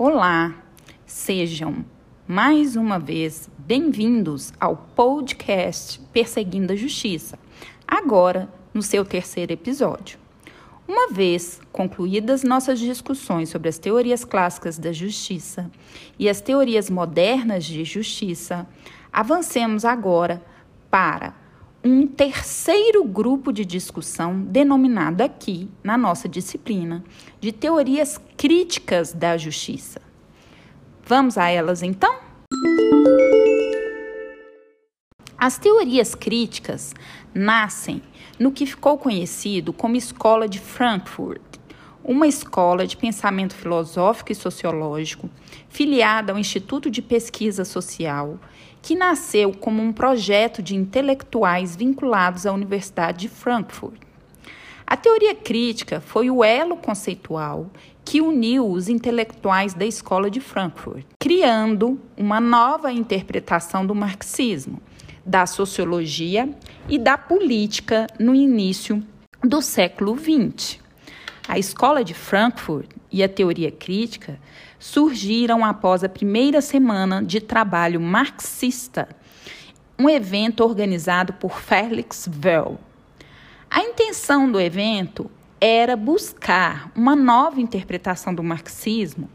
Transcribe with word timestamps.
Olá, 0.00 0.54
sejam 1.04 1.84
mais 2.24 2.76
uma 2.76 3.00
vez 3.00 3.50
bem-vindos 3.58 4.52
ao 4.60 4.76
podcast 4.76 5.98
Perseguindo 6.12 6.72
a 6.72 6.76
Justiça, 6.76 7.36
agora 7.84 8.48
no 8.72 8.80
seu 8.80 9.04
terceiro 9.04 9.52
episódio. 9.52 10.16
Uma 10.86 11.08
vez 11.08 11.60
concluídas 11.72 12.44
nossas 12.44 12.78
discussões 12.78 13.48
sobre 13.48 13.68
as 13.68 13.76
teorias 13.76 14.24
clássicas 14.24 14.78
da 14.78 14.92
justiça 14.92 15.68
e 16.16 16.28
as 16.28 16.40
teorias 16.40 16.88
modernas 16.88 17.64
de 17.64 17.82
justiça, 17.82 18.68
avancemos 19.12 19.84
agora 19.84 20.40
para 20.88 21.34
um 21.82 22.06
terceiro 22.06 23.04
grupo 23.04 23.52
de 23.52 23.64
discussão 23.64 24.40
denominado 24.40 25.22
aqui, 25.22 25.68
na 25.82 25.96
nossa 25.96 26.28
disciplina, 26.28 27.04
de 27.40 27.52
teorias 27.52 28.20
críticas 28.36 29.12
da 29.12 29.36
justiça. 29.36 30.00
Vamos 31.04 31.38
a 31.38 31.48
elas 31.48 31.82
então? 31.82 32.18
As 35.36 35.56
teorias 35.56 36.14
críticas 36.14 36.92
nascem 37.32 38.02
no 38.38 38.50
que 38.50 38.66
ficou 38.66 38.98
conhecido 38.98 39.72
como 39.72 39.96
Escola 39.96 40.48
de 40.48 40.58
Frankfurt, 40.58 41.40
uma 42.08 42.26
escola 42.26 42.86
de 42.86 42.96
pensamento 42.96 43.54
filosófico 43.54 44.32
e 44.32 44.34
sociológico 44.34 45.28
filiada 45.68 46.32
ao 46.32 46.38
Instituto 46.38 46.90
de 46.90 47.02
Pesquisa 47.02 47.66
Social 47.66 48.38
que 48.80 48.94
nasceu 48.94 49.52
como 49.52 49.82
um 49.82 49.92
projeto 49.92 50.62
de 50.62 50.74
intelectuais 50.74 51.76
vinculados 51.76 52.46
à 52.46 52.52
Universidade 52.52 53.18
de 53.18 53.28
Frankfurt. 53.28 54.00
A 54.86 54.96
teoria 54.96 55.34
crítica 55.34 56.00
foi 56.00 56.30
o 56.30 56.42
elo 56.42 56.78
conceitual 56.78 57.70
que 58.02 58.22
uniu 58.22 58.66
os 58.66 58.88
intelectuais 58.88 59.74
da 59.74 59.84
escola 59.84 60.30
de 60.30 60.40
Frankfurt, 60.40 61.04
criando 61.20 62.00
uma 62.16 62.40
nova 62.40 62.90
interpretação 62.90 63.84
do 63.84 63.94
marxismo, 63.94 64.80
da 65.26 65.44
sociologia 65.44 66.48
e 66.88 66.98
da 66.98 67.18
política 67.18 68.06
no 68.18 68.34
início 68.34 69.02
do 69.44 69.60
século 69.60 70.16
XX. 70.16 70.87
A 71.48 71.58
escola 71.58 72.04
de 72.04 72.12
Frankfurt 72.12 72.90
e 73.10 73.22
a 73.24 73.28
teoria 73.28 73.70
crítica 73.72 74.38
surgiram 74.78 75.64
após 75.64 76.04
a 76.04 76.08
primeira 76.08 76.60
semana 76.60 77.24
de 77.24 77.40
trabalho 77.40 77.98
marxista, 77.98 79.08
um 79.98 80.10
evento 80.10 80.62
organizado 80.62 81.32
por 81.32 81.58
Felix 81.58 82.28
Well. 82.44 82.78
A 83.70 83.80
intenção 83.80 84.52
do 84.52 84.60
evento 84.60 85.30
era 85.58 85.96
buscar 85.96 86.92
uma 86.94 87.16
nova 87.16 87.62
interpretação 87.62 88.34
do 88.34 88.42
marxismo, 88.42 89.30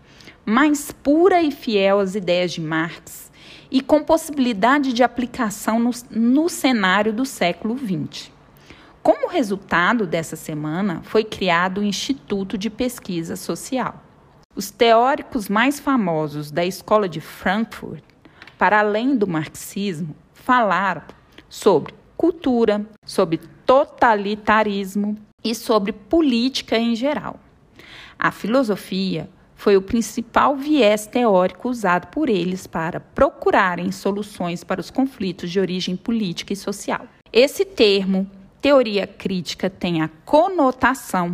mais 0.45 0.91
pura 0.91 1.41
e 1.41 1.49
fiel 1.49 1.99
às 1.99 2.13
ideias 2.13 2.51
de 2.51 2.61
Marx 2.61 3.31
e 3.71 3.81
com 3.81 4.03
possibilidade 4.03 4.93
de 4.93 5.01
aplicação 5.01 5.79
no, 5.79 5.89
no 6.11 6.47
cenário 6.47 7.11
do 7.11 7.25
século 7.25 7.75
XX. 7.75 8.32
Como 9.03 9.27
resultado 9.27 10.07
dessa 10.07 10.37
semana, 10.37 11.01
foi 11.03 11.25
criado 11.25 11.81
o 11.81 11.83
Instituto 11.83 12.57
de 12.57 12.69
Pesquisa 12.69 13.35
Social. 13.35 14.01
Os 14.55 14.71
teóricos 14.71 15.49
mais 15.49 15.77
famosos 15.77 16.49
da 16.49 16.63
escola 16.63 17.09
de 17.09 17.19
Frankfurt, 17.19 18.01
para 18.57 18.79
além 18.79 19.17
do 19.17 19.27
marxismo, 19.27 20.15
falaram 20.33 21.01
sobre 21.49 21.93
cultura, 22.15 22.85
sobre 23.05 23.41
totalitarismo 23.65 25.17
e 25.43 25.53
sobre 25.53 25.91
política 25.91 26.77
em 26.77 26.95
geral. 26.95 27.37
A 28.17 28.31
filosofia 28.31 29.29
foi 29.53 29.75
o 29.75 29.81
principal 29.81 30.55
viés 30.55 31.05
teórico 31.07 31.67
usado 31.67 32.07
por 32.07 32.29
eles 32.29 32.65
para 32.65 33.01
procurarem 33.01 33.91
soluções 33.91 34.63
para 34.63 34.79
os 34.79 34.89
conflitos 34.89 35.51
de 35.51 35.59
origem 35.59 35.97
política 35.97 36.53
e 36.53 36.55
social. 36.55 37.05
Esse 37.33 37.65
termo 37.65 38.29
teoria 38.63 39.05
crítica 39.05 39.69
tem 39.69 40.01
a 40.01 40.09
conotação 40.23 41.33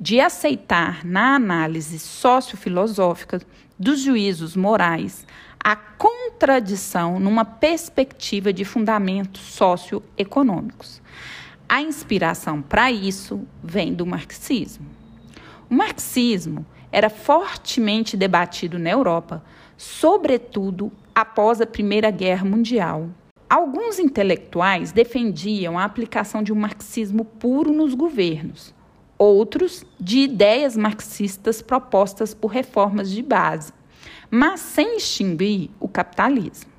de 0.00 0.18
aceitar 0.18 1.04
na 1.04 1.34
análise 1.34 1.98
sociofilosófica 1.98 3.38
dos 3.78 4.00
juízos 4.00 4.56
morais 4.56 5.26
a 5.62 5.76
contradição 5.76 7.20
numa 7.20 7.44
perspectiva 7.44 8.50
de 8.50 8.64
fundamentos 8.64 9.42
socioeconômicos. 9.42 11.02
A 11.68 11.82
inspiração 11.82 12.62
para 12.62 12.90
isso 12.90 13.46
vem 13.62 13.92
do 13.92 14.06
marxismo. 14.06 14.86
O 15.68 15.74
marxismo 15.74 16.64
era 16.90 17.10
fortemente 17.10 18.16
debatido 18.16 18.78
na 18.78 18.88
Europa, 18.88 19.44
sobretudo 19.76 20.90
após 21.14 21.60
a 21.60 21.66
Primeira 21.66 22.10
Guerra 22.10 22.46
Mundial, 22.46 23.10
Alguns 23.50 23.98
intelectuais 23.98 24.92
defendiam 24.92 25.76
a 25.76 25.82
aplicação 25.82 26.40
de 26.40 26.52
um 26.52 26.56
marxismo 26.56 27.24
puro 27.24 27.72
nos 27.72 27.94
governos, 27.94 28.72
outros 29.18 29.84
de 29.98 30.20
ideias 30.20 30.76
marxistas 30.76 31.60
propostas 31.60 32.32
por 32.32 32.52
reformas 32.52 33.10
de 33.10 33.20
base, 33.20 33.72
mas 34.30 34.60
sem 34.60 34.96
extinguir 34.96 35.68
o 35.80 35.88
capitalismo. 35.88 36.70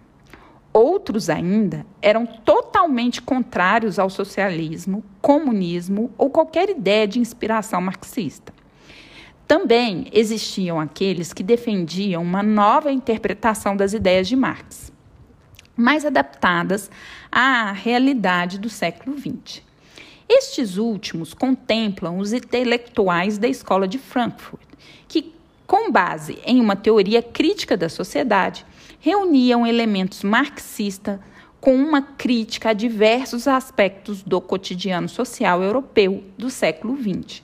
Outros 0.71 1.29
ainda 1.29 1.85
eram 2.01 2.25
totalmente 2.25 3.21
contrários 3.21 3.99
ao 3.99 4.09
socialismo, 4.09 5.03
comunismo 5.21 6.09
ou 6.17 6.29
qualquer 6.29 6.69
ideia 6.69 7.05
de 7.05 7.19
inspiração 7.19 7.81
marxista. 7.81 8.53
Também 9.45 10.07
existiam 10.13 10.79
aqueles 10.79 11.33
que 11.33 11.43
defendiam 11.43 12.23
uma 12.23 12.41
nova 12.41 12.93
interpretação 12.93 13.75
das 13.75 13.91
ideias 13.91 14.25
de 14.25 14.37
Marx 14.37 14.90
mais 15.75 16.05
adaptadas 16.05 16.89
à 17.31 17.71
realidade 17.71 18.59
do 18.59 18.69
século 18.69 19.17
XX. 19.17 19.61
Estes 20.29 20.77
últimos 20.77 21.33
contemplam 21.33 22.17
os 22.17 22.33
intelectuais 22.33 23.37
da 23.37 23.47
escola 23.47 23.87
de 23.87 23.97
Frankfurt, 23.97 24.61
que, 25.07 25.33
com 25.67 25.91
base 25.91 26.39
em 26.45 26.59
uma 26.59 26.75
teoria 26.75 27.21
crítica 27.21 27.75
da 27.75 27.89
sociedade, 27.89 28.65
reuniam 28.99 29.65
elementos 29.65 30.23
marxistas 30.23 31.19
com 31.59 31.75
uma 31.75 32.01
crítica 32.01 32.69
a 32.69 32.73
diversos 32.73 33.47
aspectos 33.47 34.23
do 34.23 34.39
cotidiano 34.41 35.07
social 35.07 35.61
europeu 35.61 36.23
do 36.37 36.49
século 36.49 36.97
XX 36.97 37.43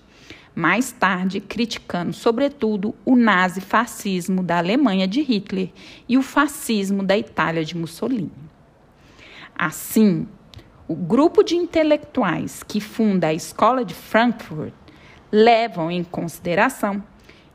mais 0.57 0.91
tarde 0.91 1.39
criticando, 1.39 2.11
sobretudo, 2.11 2.95
o 3.05 3.15
nazifascismo 3.15 4.41
da 4.41 4.57
Alemanha 4.57 5.07
de 5.07 5.21
Hitler 5.21 5.69
e 6.09 6.17
o 6.17 6.23
fascismo 6.23 7.03
da 7.03 7.15
Itália 7.15 7.63
de 7.63 7.77
Mussolini. 7.77 8.31
Assim, 9.55 10.27
o 10.87 10.95
grupo 10.95 11.43
de 11.43 11.55
intelectuais 11.55 12.63
que 12.63 12.81
funda 12.81 13.27
a 13.27 13.33
Escola 13.35 13.85
de 13.85 13.93
Frankfurt 13.93 14.73
levam 15.31 15.91
em 15.91 16.03
consideração 16.03 17.03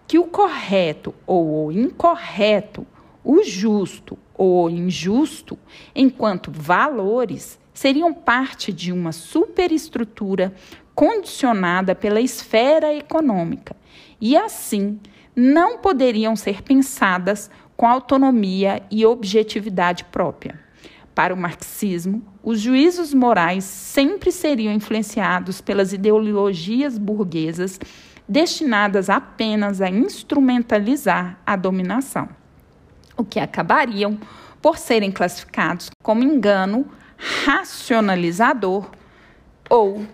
que 0.07 0.17
o 0.17 0.27
correto 0.27 1.12
ou 1.27 1.67
o 1.67 1.73
incorreto, 1.73 2.87
o 3.25 3.43
justo 3.43 4.17
ou 4.33 4.67
o 4.67 4.71
injusto, 4.71 5.59
enquanto 5.93 6.53
valores, 6.53 7.59
seriam 7.75 8.15
parte 8.15 8.73
de 8.73 8.93
uma 8.93 9.11
superestrutura 9.11 10.55
condicionada 10.95 11.95
pela 11.95 12.21
esfera 12.21 12.93
econômica 12.95 13.75
e, 14.21 14.37
assim, 14.37 15.01
não 15.35 15.79
poderiam 15.79 16.37
ser 16.37 16.63
pensadas 16.63 17.51
com 17.77 17.87
autonomia 17.87 18.83
e 18.91 19.05
objetividade 19.05 20.05
própria. 20.05 20.61
Para 21.15 21.35
o 21.35 21.37
marxismo, 21.37 22.23
os 22.43 22.61
juízos 22.61 23.13
morais 23.13 23.65
sempre 23.65 24.33
seriam 24.33 24.73
influenciados 24.73 25.61
pelas 25.61 25.93
ideologias 25.93 26.97
burguesas 26.97 27.79
destinadas 28.29 29.11
apenas 29.11 29.81
a 29.81 29.91
instrumentalizar 29.91 31.38
a 31.45 31.56
dominação, 31.56 32.29
o 33.17 33.25
que 33.25 33.38
acabariam 33.38 34.19
por 34.61 34.79
serem 34.79 35.11
classificados 35.11 35.91
como 36.03 36.23
engano 36.23 36.87
racionalizador 37.45 38.91
ou 39.69 40.06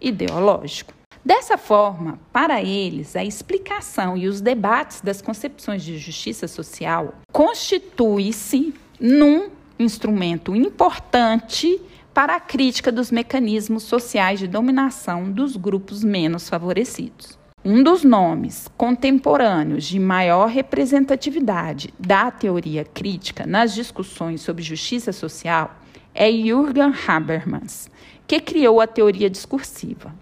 ideológico. 0.00 0.92
Dessa 1.24 1.58
forma, 1.58 2.18
para 2.32 2.62
eles, 2.62 3.14
a 3.14 3.24
explicação 3.24 4.16
e 4.16 4.28
os 4.28 4.40
debates 4.40 5.00
das 5.00 5.20
concepções 5.20 5.82
de 5.82 5.98
justiça 5.98 6.48
social 6.48 7.14
constitui-se 7.32 8.72
num 8.98 9.50
instrumento 9.78 10.56
importante 10.56 11.80
para 12.14 12.34
a 12.34 12.40
crítica 12.40 12.90
dos 12.90 13.10
mecanismos 13.10 13.84
sociais 13.84 14.38
de 14.38 14.48
dominação 14.48 15.30
dos 15.30 15.56
grupos 15.56 16.02
menos 16.02 16.48
favorecidos. 16.48 17.38
Um 17.64 17.82
dos 17.82 18.02
nomes 18.02 18.66
contemporâneos 18.76 19.84
de 19.84 19.98
maior 19.98 20.48
representatividade 20.48 21.92
da 21.98 22.30
teoria 22.30 22.84
crítica 22.84 23.46
nas 23.46 23.74
discussões 23.74 24.40
sobre 24.40 24.62
justiça 24.62 25.12
social 25.12 25.76
é 26.14 26.30
Jürgen 26.30 26.92
Habermas, 27.06 27.90
que 28.28 28.38
criou 28.38 28.80
a 28.80 28.86
teoria 28.86 29.30
discursiva. 29.30 30.14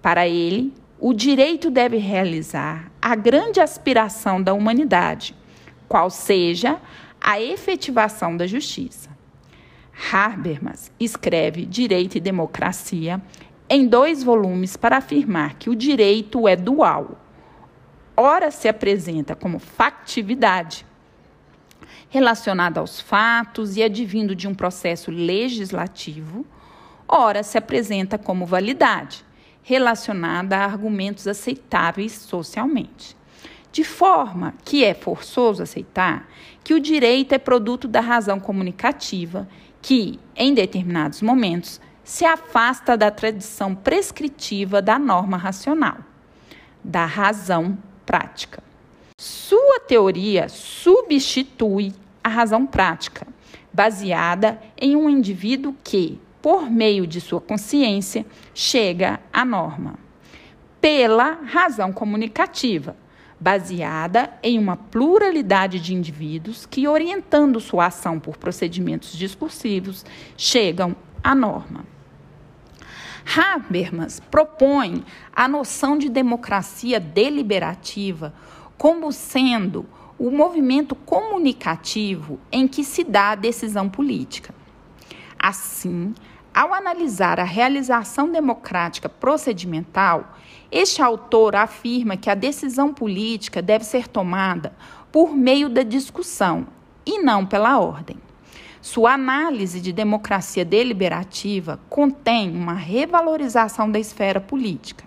Para 0.00 0.26
ele, 0.26 0.72
o 0.98 1.12
direito 1.12 1.70
deve 1.70 1.98
realizar 1.98 2.90
a 3.00 3.14
grande 3.14 3.60
aspiração 3.60 4.42
da 4.42 4.54
humanidade, 4.54 5.34
qual 5.86 6.08
seja 6.08 6.80
a 7.20 7.40
efetivação 7.40 8.36
da 8.36 8.46
justiça. 8.46 9.10
Habermas 10.10 10.90
escreve 10.98 11.66
Direito 11.66 12.16
e 12.16 12.20
Democracia 12.20 13.20
em 13.68 13.86
dois 13.86 14.22
volumes 14.22 14.76
para 14.76 14.96
afirmar 14.96 15.54
que 15.54 15.68
o 15.68 15.76
direito 15.76 16.48
é 16.48 16.56
dual. 16.56 17.20
Ora 18.16 18.50
se 18.50 18.66
apresenta 18.66 19.34
como 19.36 19.58
factividade, 19.58 20.86
relacionada 22.08 22.80
aos 22.80 23.00
fatos 23.00 23.76
e 23.76 23.82
advindo 23.82 24.34
de 24.34 24.48
um 24.48 24.54
processo 24.54 25.10
legislativo, 25.10 26.46
ora 27.12 27.42
se 27.42 27.58
apresenta 27.58 28.16
como 28.16 28.46
validade, 28.46 29.22
relacionada 29.62 30.56
a 30.56 30.64
argumentos 30.64 31.28
aceitáveis 31.28 32.12
socialmente. 32.12 33.14
De 33.70 33.84
forma 33.84 34.54
que 34.64 34.82
é 34.82 34.94
forçoso 34.94 35.62
aceitar 35.62 36.26
que 36.64 36.72
o 36.72 36.80
direito 36.80 37.34
é 37.34 37.38
produto 37.38 37.86
da 37.86 38.00
razão 38.00 38.40
comunicativa, 38.40 39.46
que, 39.80 40.18
em 40.34 40.54
determinados 40.54 41.20
momentos, 41.20 41.80
se 42.02 42.24
afasta 42.24 42.96
da 42.96 43.10
tradição 43.10 43.74
prescritiva 43.74 44.80
da 44.80 44.98
norma 44.98 45.36
racional, 45.36 45.98
da 46.82 47.04
razão 47.04 47.78
prática. 48.06 48.62
Sua 49.18 49.80
teoria 49.80 50.48
substitui 50.48 51.92
a 52.22 52.28
razão 52.28 52.66
prática, 52.66 53.26
baseada 53.72 54.60
em 54.76 54.96
um 54.96 55.08
indivíduo 55.08 55.74
que, 55.82 56.20
por 56.42 56.68
meio 56.68 57.06
de 57.06 57.20
sua 57.20 57.40
consciência, 57.40 58.26
chega 58.52 59.20
à 59.32 59.44
norma. 59.44 59.94
Pela 60.80 61.38
razão 61.44 61.92
comunicativa, 61.92 62.96
baseada 63.38 64.32
em 64.42 64.58
uma 64.58 64.76
pluralidade 64.76 65.80
de 65.80 65.94
indivíduos 65.94 66.66
que, 66.66 66.88
orientando 66.88 67.60
sua 67.60 67.86
ação 67.86 68.18
por 68.18 68.36
procedimentos 68.36 69.16
discursivos, 69.16 70.04
chegam 70.36 70.96
à 71.22 71.34
norma. 71.34 71.84
Habermas 73.36 74.18
propõe 74.18 75.04
a 75.32 75.46
noção 75.46 75.96
de 75.96 76.08
democracia 76.08 76.98
deliberativa 76.98 78.34
como 78.76 79.12
sendo 79.12 79.86
o 80.18 80.30
movimento 80.30 80.94
comunicativo 80.94 82.38
em 82.50 82.66
que 82.66 82.82
se 82.82 83.04
dá 83.04 83.30
a 83.30 83.36
decisão 83.36 83.88
política. 83.88 84.52
Assim, 85.42 86.14
ao 86.54 86.72
analisar 86.72 87.40
a 87.40 87.44
realização 87.44 88.30
democrática 88.30 89.08
procedimental, 89.08 90.36
este 90.70 91.02
autor 91.02 91.56
afirma 91.56 92.16
que 92.16 92.30
a 92.30 92.34
decisão 92.36 92.94
política 92.94 93.60
deve 93.60 93.84
ser 93.84 94.06
tomada 94.06 94.72
por 95.10 95.34
meio 95.34 95.68
da 95.68 95.82
discussão 95.82 96.66
e 97.04 97.20
não 97.20 97.44
pela 97.44 97.80
ordem. 97.80 98.16
Sua 98.80 99.14
análise 99.14 99.80
de 99.80 99.92
democracia 99.92 100.64
deliberativa 100.64 101.80
contém 101.88 102.54
uma 102.54 102.74
revalorização 102.74 103.90
da 103.90 103.98
esfera 103.98 104.40
política. 104.40 105.04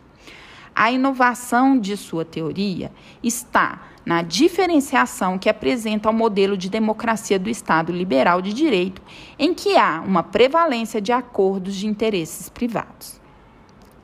A 0.75 0.91
inovação 0.91 1.79
de 1.79 1.95
sua 1.95 2.25
teoria 2.25 2.91
está 3.23 3.81
na 4.05 4.21
diferenciação 4.21 5.37
que 5.37 5.49
apresenta 5.49 6.09
o 6.09 6.13
modelo 6.13 6.55
de 6.55 6.69
democracia 6.69 7.39
do 7.39 7.49
Estado 7.49 7.91
liberal 7.91 8.41
de 8.41 8.53
direito, 8.53 9.01
em 9.39 9.53
que 9.53 9.75
há 9.75 10.01
uma 10.05 10.21
prevalência 10.21 11.01
de 11.01 11.11
acordos 11.11 11.75
de 11.75 11.87
interesses 11.87 12.47
privados. 12.47 13.19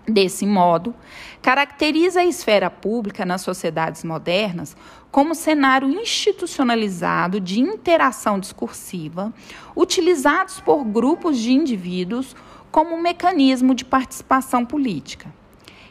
Desse 0.08 0.48
modo, 0.48 0.96
caracteriza 1.42 2.22
a 2.22 2.26
esfera 2.26 2.70
pública 2.70 3.24
nas 3.24 3.42
sociedades 3.42 4.04
modernas 4.04 4.76
como 5.12 5.36
cenário 5.36 5.90
institucionalizado 5.90 7.40
de 7.40 7.60
interação 7.60 8.40
discursiva, 8.40 9.32
utilizados 9.76 10.60
por 10.60 10.84
grupos 10.84 11.38
de 11.38 11.54
indivíduos 11.54 12.36
como 12.72 13.00
mecanismo 13.00 13.76
de 13.76 13.86
participação 13.86 14.66
política. 14.66 15.32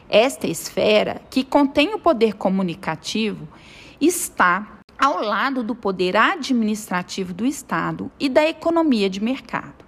Esta 0.08 0.48
esfera, 0.48 1.22
que 1.30 1.44
contém 1.44 1.94
o 1.94 1.98
poder 1.98 2.34
comunicativo, 2.34 3.46
está 4.00 4.80
ao 4.98 5.20
lado 5.20 5.62
do 5.62 5.74
poder 5.74 6.16
administrativo 6.16 7.32
do 7.32 7.46
Estado 7.46 8.10
e 8.18 8.28
da 8.28 8.46
economia 8.46 9.08
de 9.08 9.22
mercado, 9.22 9.84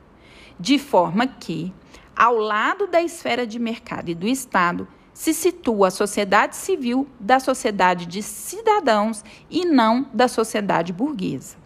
de 0.58 0.78
forma 0.78 1.26
que, 1.26 1.72
ao 2.16 2.36
lado 2.36 2.86
da 2.86 3.02
esfera 3.02 3.46
de 3.46 3.58
mercado 3.58 4.10
e 4.10 4.14
do 4.14 4.26
Estado, 4.26 4.88
se 5.12 5.34
situa 5.34 5.88
a 5.88 5.90
sociedade 5.90 6.56
civil 6.56 7.06
da 7.20 7.38
sociedade 7.38 8.06
de 8.06 8.22
cidadãos 8.22 9.22
e 9.50 9.64
não 9.64 10.06
da 10.12 10.28
sociedade 10.28 10.92
burguesa. 10.92 11.56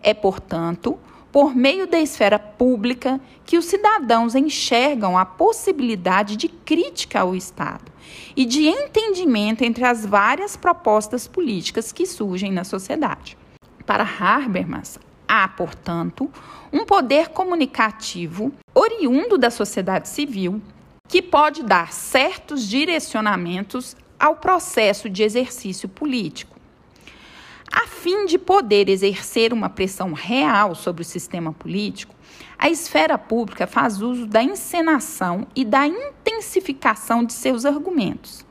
É, 0.00 0.14
portanto, 0.14 0.98
por 1.32 1.54
meio 1.54 1.86
da 1.86 2.00
esfera 2.00 2.38
pública 2.38 3.20
que 3.44 3.58
os 3.58 3.64
cidadãos 3.64 4.34
enxergam 4.34 5.18
a 5.18 5.26
possibilidade 5.26 6.36
de 6.36 6.48
crítica 6.48 7.20
ao 7.20 7.34
Estado 7.34 7.90
e 8.36 8.44
de 8.44 8.66
entendimento 8.66 9.62
entre 9.62 9.84
as 9.84 10.04
várias 10.04 10.56
propostas 10.56 11.26
políticas 11.26 11.92
que 11.92 12.06
surgem 12.06 12.52
na 12.52 12.64
sociedade. 12.64 13.36
Para 13.84 14.04
Habermas, 14.04 14.98
há, 15.26 15.48
portanto, 15.48 16.30
um 16.72 16.84
poder 16.84 17.28
comunicativo 17.28 18.52
oriundo 18.74 19.38
da 19.38 19.50
sociedade 19.50 20.08
civil 20.08 20.60
que 21.08 21.22
pode 21.22 21.62
dar 21.62 21.92
certos 21.92 22.68
direcionamentos 22.68 23.96
ao 24.18 24.36
processo 24.36 25.08
de 25.08 25.22
exercício 25.22 25.88
político 25.88 26.58
a 27.72 27.86
fim 27.86 28.26
de 28.26 28.38
poder 28.38 28.88
exercer 28.88 29.52
uma 29.52 29.68
pressão 29.68 30.12
real 30.12 30.74
sobre 30.74 31.02
o 31.02 31.04
sistema 31.04 31.52
político, 31.52 32.14
a 32.58 32.68
esfera 32.68 33.16
pública 33.16 33.66
faz 33.66 34.02
uso 34.02 34.26
da 34.26 34.42
encenação 34.42 35.46
e 35.54 35.64
da 35.64 35.86
intensificação 35.86 37.24
de 37.24 37.32
seus 37.32 37.64
argumentos. 37.64 38.44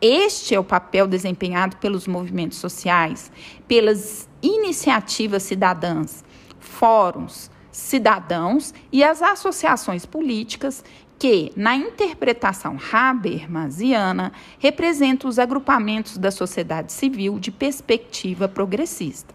Este 0.00 0.54
é 0.54 0.58
o 0.58 0.64
papel 0.64 1.06
desempenhado 1.06 1.76
pelos 1.76 2.06
movimentos 2.06 2.58
sociais, 2.58 3.30
pelas 3.68 4.28
iniciativas 4.42 5.42
cidadãs, 5.42 6.24
fóruns, 6.58 7.50
cidadãos 7.70 8.72
e 8.90 9.04
as 9.04 9.22
associações 9.22 10.06
políticas 10.06 10.84
que, 11.18 11.52
na 11.56 11.76
interpretação 11.76 12.76
habermasiana, 12.92 14.32
representam 14.58 15.28
os 15.28 15.38
agrupamentos 15.38 16.18
da 16.18 16.30
sociedade 16.30 16.92
civil 16.92 17.38
de 17.38 17.50
perspectiva 17.50 18.48
progressista. 18.48 19.34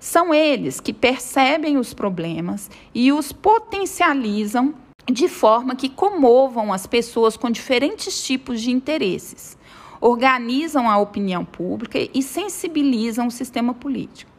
São 0.00 0.32
eles 0.32 0.80
que 0.80 0.94
percebem 0.94 1.76
os 1.76 1.92
problemas 1.92 2.70
e 2.94 3.12
os 3.12 3.32
potencializam 3.32 4.74
de 5.06 5.28
forma 5.28 5.76
que 5.76 5.90
comovam 5.90 6.72
as 6.72 6.86
pessoas 6.86 7.36
com 7.36 7.50
diferentes 7.50 8.22
tipos 8.22 8.62
de 8.62 8.70
interesses, 8.70 9.58
organizam 10.00 10.88
a 10.88 10.96
opinião 10.96 11.44
pública 11.44 11.98
e 12.14 12.22
sensibilizam 12.22 13.26
o 13.26 13.30
sistema 13.30 13.74
político. 13.74 14.30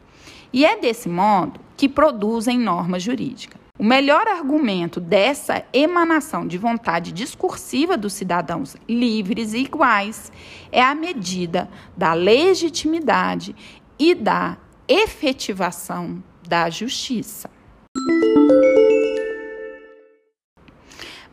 E 0.52 0.64
é 0.64 0.76
desse 0.76 1.08
modo 1.08 1.60
que 1.76 1.88
produzem 1.88 2.58
norma 2.58 2.98
jurídica. 2.98 3.60
O 3.78 3.84
melhor 3.84 4.26
argumento 4.26 5.00
dessa 5.00 5.64
emanação 5.72 6.44
de 6.44 6.58
vontade 6.58 7.12
discursiva 7.12 7.96
dos 7.96 8.14
cidadãos 8.14 8.76
livres 8.88 9.54
e 9.54 9.58
iguais 9.58 10.32
é 10.72 10.82
a 10.82 10.94
medida 10.94 11.70
da 11.96 12.14
legitimidade 12.14 13.54
e 13.98 14.14
da 14.14 14.58
efetivação 14.92 16.22
da 16.46 16.68
justiça. 16.68 17.48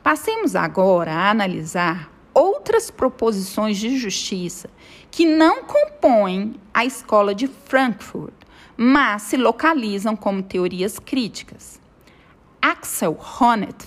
Passemos 0.02 0.56
agora 0.56 1.12
a 1.12 1.30
analisar 1.30 2.10
outras 2.34 2.90
proposições 2.90 3.78
de 3.78 3.98
justiça 3.98 4.70
que 5.12 5.26
não 5.26 5.64
compõem 5.64 6.56
a 6.74 6.86
escola 6.86 7.36
de 7.36 7.48
Frankfurt, 7.48 8.34
mas 8.78 9.24
se 9.24 9.36
localizam 9.36 10.16
como 10.16 10.42
teorias 10.42 10.98
críticas. 10.98 11.82
Axel 12.62 13.20
Honneth, 13.42 13.86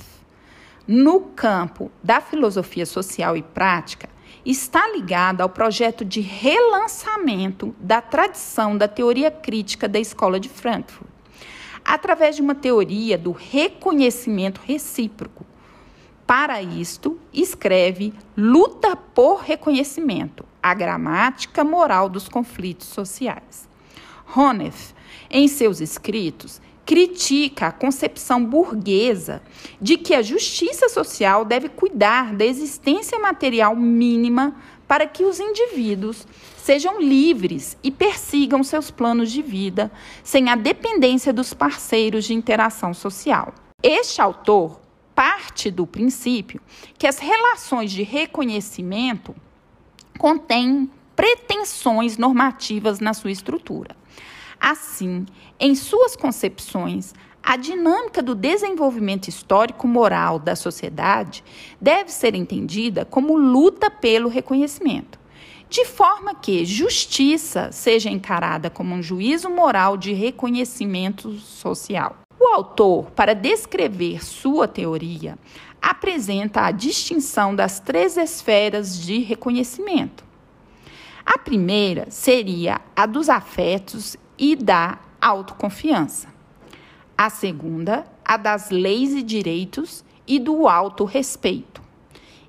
no 0.86 1.20
campo 1.20 1.90
da 2.04 2.20
filosofia 2.20 2.84
social 2.84 3.38
e 3.38 3.42
prática, 3.42 4.10
está 4.44 4.88
ligado 4.88 5.40
ao 5.40 5.48
projeto 5.48 6.04
de 6.04 6.20
relançamento 6.20 7.74
da 7.78 8.00
tradição 8.00 8.76
da 8.76 8.88
teoria 8.88 9.30
crítica 9.30 9.88
da 9.88 10.00
Escola 10.00 10.40
de 10.40 10.48
Frankfurt, 10.48 11.08
através 11.84 12.36
de 12.36 12.42
uma 12.42 12.54
teoria 12.54 13.16
do 13.16 13.32
reconhecimento 13.32 14.60
recíproco. 14.64 15.46
Para 16.26 16.62
isto, 16.62 17.18
escreve 17.32 18.12
Luta 18.36 18.96
por 18.96 19.40
Reconhecimento, 19.40 20.44
a 20.62 20.72
gramática 20.74 21.62
moral 21.62 22.08
dos 22.08 22.28
conflitos 22.28 22.88
sociais. 22.88 23.68
Honneth, 24.34 24.94
em 25.30 25.46
seus 25.46 25.80
escritos, 25.80 26.60
critica 26.92 27.68
a 27.68 27.72
concepção 27.72 28.44
burguesa 28.44 29.40
de 29.80 29.96
que 29.96 30.12
a 30.12 30.20
justiça 30.20 30.90
social 30.90 31.42
deve 31.42 31.70
cuidar 31.70 32.34
da 32.34 32.44
existência 32.44 33.18
material 33.18 33.74
mínima 33.74 34.54
para 34.86 35.06
que 35.06 35.24
os 35.24 35.40
indivíduos 35.40 36.28
sejam 36.58 37.00
livres 37.00 37.78
e 37.82 37.90
persigam 37.90 38.62
seus 38.62 38.90
planos 38.90 39.32
de 39.32 39.40
vida 39.40 39.90
sem 40.22 40.50
a 40.50 40.54
dependência 40.54 41.32
dos 41.32 41.54
parceiros 41.54 42.26
de 42.26 42.34
interação 42.34 42.92
social. 42.92 43.54
Este 43.82 44.20
autor 44.20 44.78
parte 45.14 45.70
do 45.70 45.86
princípio 45.86 46.60
que 46.98 47.06
as 47.06 47.18
relações 47.18 47.90
de 47.90 48.02
reconhecimento 48.02 49.34
contêm 50.18 50.90
pretensões 51.16 52.18
normativas 52.18 53.00
na 53.00 53.14
sua 53.14 53.30
estrutura. 53.30 53.96
Assim, 54.64 55.26
em 55.58 55.74
suas 55.74 56.14
concepções, 56.14 57.12
a 57.42 57.56
dinâmica 57.56 58.22
do 58.22 58.32
desenvolvimento 58.32 59.26
histórico-moral 59.26 60.38
da 60.38 60.54
sociedade 60.54 61.42
deve 61.80 62.12
ser 62.12 62.36
entendida 62.36 63.04
como 63.04 63.36
luta 63.36 63.90
pelo 63.90 64.28
reconhecimento, 64.28 65.18
de 65.68 65.84
forma 65.84 66.36
que 66.36 66.64
justiça 66.64 67.72
seja 67.72 68.08
encarada 68.08 68.70
como 68.70 68.94
um 68.94 69.02
juízo 69.02 69.50
moral 69.50 69.96
de 69.96 70.12
reconhecimento 70.12 71.32
social. 71.38 72.18
O 72.38 72.46
autor, 72.46 73.10
para 73.10 73.34
descrever 73.34 74.24
sua 74.24 74.68
teoria, 74.68 75.36
apresenta 75.80 76.60
a 76.60 76.70
distinção 76.70 77.52
das 77.52 77.80
três 77.80 78.16
esferas 78.16 78.96
de 78.96 79.18
reconhecimento. 79.18 80.30
A 81.24 81.38
primeira 81.38 82.06
seria 82.10 82.80
a 82.96 83.06
dos 83.06 83.28
afetos 83.28 84.16
e 84.42 84.56
da 84.56 84.98
autoconfiança. 85.20 86.26
A 87.16 87.30
segunda, 87.30 88.04
a 88.24 88.36
das 88.36 88.70
leis 88.70 89.14
e 89.14 89.22
direitos 89.22 90.04
e 90.26 90.40
do 90.40 90.66
autorrespeito. 90.66 91.80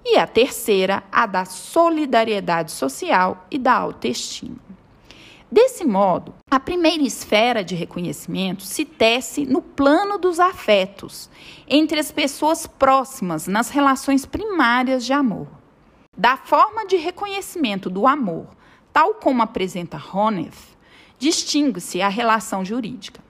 E 0.03 0.17
a 0.17 0.25
terceira, 0.25 1.03
a 1.12 1.27
da 1.27 1.45
solidariedade 1.45 2.71
social 2.71 3.45
e 3.51 3.59
da 3.59 3.73
autoestima. 3.73 4.57
Desse 5.51 5.85
modo, 5.85 6.33
a 6.50 6.59
primeira 6.59 7.03
esfera 7.03 7.63
de 7.63 7.75
reconhecimento 7.75 8.63
se 8.63 8.85
tece 8.85 9.45
no 9.45 9.62
plano 9.62 10.17
dos 10.17 10.39
afetos, 10.39 11.29
entre 11.67 12.00
as 12.00 12.12
pessoas 12.12 12.65
próximas, 12.65 13.45
nas 13.45 13.69
relações 13.69 14.25
primárias 14.25 15.05
de 15.05 15.13
amor. 15.13 15.47
Da 16.17 16.38
forma 16.38 16.88
de 16.88 16.95
reconhecimento 16.95 17.88
do 17.88 18.07
amor, 18.07 18.47
tal 18.91 19.13
como 19.13 19.43
apresenta 19.43 20.01
Honeff, 20.12 20.73
distingue-se 21.24 22.01
a 22.01 22.10
relação 22.10 22.65
jurídica. 22.65 23.24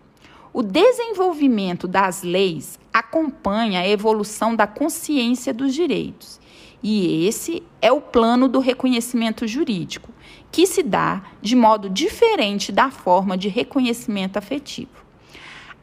O 0.52 0.64
desenvolvimento 0.64 1.88
das 1.88 2.24
leis 2.24 2.80
acompanha 2.92 3.82
a 3.82 3.88
evolução 3.88 4.56
da 4.56 4.66
consciência 4.66 5.54
dos 5.54 5.76
direitos, 5.76 6.40
e 6.82 7.28
esse 7.28 7.62
é 7.80 7.92
o 7.92 8.02
plano 8.02 8.48
do 8.48 8.60
reconhecimento 8.60 9.48
jurídico, 9.48 10.12
que 10.52 10.66
se 10.66 10.82
dá 10.82 11.22
de 11.40 11.56
modo 11.56 11.88
diferente 11.88 12.72
da 12.72 12.90
forma 12.90 13.38
de 13.38 13.48
reconhecimento 13.48 14.38
afetivo. 14.38 15.04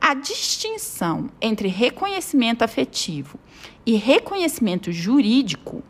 A 0.00 0.12
distinção 0.12 1.31
entre 1.40 1.69
reconhecimento 1.69 2.62
afetivo 2.62 3.38
e 3.87 3.95
reconhecimento 3.95 4.90
jurídico 4.90 5.81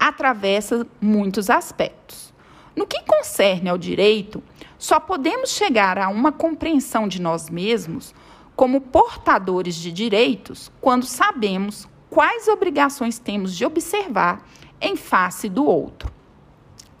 atravessa 0.00 0.86
muitos 1.02 1.50
aspectos. 1.50 2.32
No 2.74 2.86
que 2.86 3.02
concerne 3.02 3.68
ao 3.68 3.78
direito, 3.78 4.42
só 4.78 5.00
podemos 5.00 5.50
chegar 5.50 5.98
a 5.98 6.08
uma 6.08 6.32
compreensão 6.32 7.08
de 7.08 7.20
nós 7.20 7.48
mesmos 7.48 8.14
como 8.54 8.80
portadores 8.80 9.74
de 9.74 9.92
direitos 9.92 10.70
quando 10.80 11.04
sabemos 11.04 11.88
quais 12.10 12.48
obrigações 12.48 13.18
temos 13.18 13.54
de 13.54 13.64
observar 13.64 14.42
em 14.80 14.96
face 14.96 15.48
do 15.48 15.64
outro. 15.64 16.10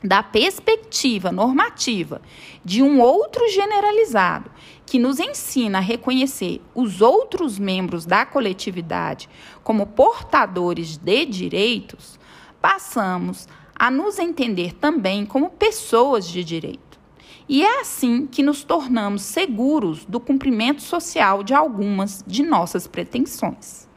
Da 0.04 0.22
perspectiva 0.22 1.32
normativa 1.32 2.20
de 2.64 2.82
um 2.82 3.00
outro 3.00 3.48
generalizado 3.48 4.50
que 4.84 4.98
nos 4.98 5.18
ensina 5.18 5.78
a 5.78 5.80
reconhecer 5.80 6.62
os 6.74 7.00
outros 7.00 7.58
membros 7.58 8.06
da 8.06 8.24
coletividade 8.24 9.28
como 9.64 9.86
portadores 9.86 10.96
de 10.96 11.24
direitos, 11.24 12.20
passamos 12.60 13.48
a 13.74 13.90
nos 13.90 14.18
entender 14.18 14.74
também 14.74 15.26
como 15.26 15.50
pessoas 15.50 16.28
de 16.28 16.44
direito. 16.44 16.85
E 17.48 17.64
é 17.64 17.80
assim 17.80 18.26
que 18.26 18.42
nos 18.42 18.64
tornamos 18.64 19.22
seguros 19.22 20.04
do 20.04 20.18
cumprimento 20.18 20.82
social 20.82 21.44
de 21.44 21.54
algumas 21.54 22.24
de 22.26 22.42
nossas 22.42 22.88
pretensões. 22.88 23.88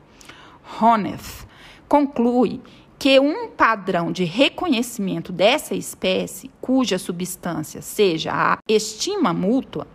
Honeff 0.79 1.47
conclui 1.87 2.61
que 2.99 3.19
um 3.19 3.47
padrão 3.47 4.11
de 4.11 4.23
reconhecimento 4.23 5.31
dessa 5.31 5.73
espécie, 5.73 6.51
cuja 6.61 6.99
substância 6.99 7.81
seja 7.81 8.31
a 8.33 8.59
estima 8.67 9.33
mútua, 9.33 9.87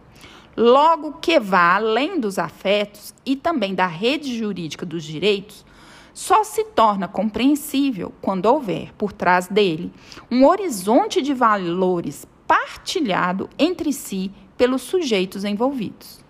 logo 0.57 1.13
que 1.21 1.39
vá 1.39 1.77
além 1.77 2.19
dos 2.19 2.41
afetos 2.41 3.15
e 3.25 3.37
também 3.37 3.73
da 3.73 3.87
rede 3.87 4.37
jurídica 4.37 4.85
dos 4.85 5.05
direitos, 5.05 5.65
só 6.13 6.43
se 6.43 6.65
torna 6.65 7.07
compreensível 7.07 8.13
quando 8.21 8.47
houver 8.47 8.93
por 8.95 9.13
trás 9.13 9.47
dele 9.47 9.93
um 10.31 10.45
horizonte 10.47 11.21
de 11.21 11.35
valores 11.35 12.27
partilhado 12.47 13.49
entre 13.59 13.93
si 13.93 14.31
pelos 14.57 14.83
sujeitos 14.83 15.45
envolvidos. 15.45 16.25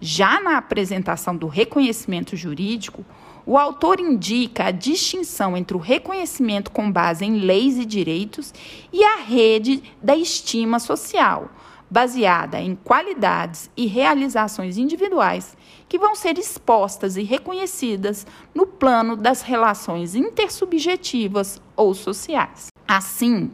Já 0.00 0.40
na 0.40 0.58
apresentação 0.58 1.36
do 1.36 1.48
reconhecimento 1.48 2.36
jurídico, 2.36 3.04
o 3.44 3.56
autor 3.56 3.98
indica 3.98 4.66
a 4.66 4.70
distinção 4.70 5.56
entre 5.56 5.76
o 5.76 5.80
reconhecimento 5.80 6.70
com 6.70 6.92
base 6.92 7.24
em 7.24 7.38
leis 7.38 7.78
e 7.78 7.84
direitos 7.84 8.52
e 8.92 9.02
a 9.02 9.16
rede 9.16 9.82
da 10.02 10.14
estima 10.14 10.78
social, 10.78 11.50
baseada 11.90 12.60
em 12.60 12.76
qualidades 12.76 13.70
e 13.76 13.86
realizações 13.86 14.76
individuais 14.76 15.56
que 15.88 15.98
vão 15.98 16.14
ser 16.14 16.38
expostas 16.38 17.16
e 17.16 17.22
reconhecidas 17.22 18.26
no 18.54 18.66
plano 18.66 19.16
das 19.16 19.40
relações 19.40 20.14
intersubjetivas 20.14 21.60
ou 21.74 21.94
sociais. 21.94 22.66
Assim, 22.86 23.50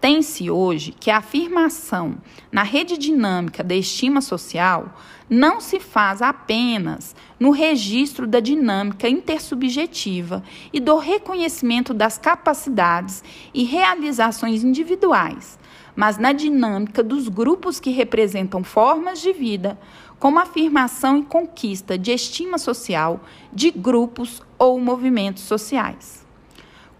tem-se 0.00 0.50
hoje 0.50 0.92
que 0.92 1.10
a 1.10 1.18
afirmação 1.18 2.16
na 2.52 2.62
rede 2.62 2.96
dinâmica 2.96 3.64
da 3.64 3.74
estima 3.74 4.20
social 4.20 4.94
não 5.28 5.60
se 5.60 5.80
faz 5.80 6.22
apenas 6.22 7.14
no 7.38 7.50
registro 7.50 8.26
da 8.26 8.40
dinâmica 8.40 9.08
intersubjetiva 9.08 10.42
e 10.72 10.80
do 10.80 10.96
reconhecimento 10.96 11.92
das 11.92 12.16
capacidades 12.16 13.22
e 13.52 13.64
realizações 13.64 14.64
individuais, 14.64 15.58
mas 15.94 16.16
na 16.16 16.32
dinâmica 16.32 17.02
dos 17.02 17.28
grupos 17.28 17.80
que 17.80 17.90
representam 17.90 18.62
formas 18.62 19.20
de 19.20 19.32
vida, 19.32 19.78
como 20.18 20.38
afirmação 20.38 21.18
e 21.18 21.22
conquista 21.24 21.98
de 21.98 22.12
estima 22.12 22.58
social 22.58 23.20
de 23.52 23.70
grupos 23.70 24.42
ou 24.58 24.80
movimentos 24.80 25.42
sociais. 25.42 26.27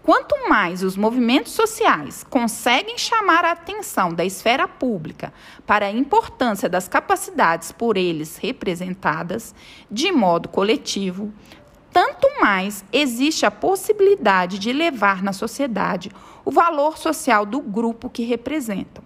Quanto 0.03 0.49
mais 0.49 0.81
os 0.81 0.95
movimentos 0.95 1.51
sociais 1.51 2.25
conseguem 2.29 2.97
chamar 2.97 3.43
a 3.43 3.51
atenção 3.51 4.13
da 4.13 4.23
esfera 4.25 4.67
pública 4.67 5.33
para 5.67 5.87
a 5.87 5.91
importância 5.91 6.69
das 6.69 6.87
capacidades 6.87 7.71
por 7.71 7.97
eles 7.97 8.37
representadas 8.37 9.53
de 9.91 10.11
modo 10.11 10.47
coletivo, 10.47 11.31
tanto 11.91 12.27
mais 12.39 12.85
existe 12.93 13.45
a 13.45 13.51
possibilidade 13.51 14.57
de 14.57 14.71
levar 14.71 15.21
na 15.21 15.33
sociedade 15.33 16.11
o 16.45 16.51
valor 16.51 16.97
social 16.97 17.45
do 17.45 17.59
grupo 17.59 18.09
que 18.09 18.23
representam. 18.23 19.03